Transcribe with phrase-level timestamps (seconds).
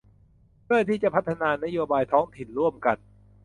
[0.63, 2.97] เพื่อที่จะพัฒนานโยบายท้องถิ่นร่วมกัน